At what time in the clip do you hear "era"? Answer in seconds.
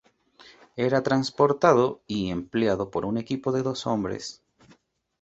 0.77-1.03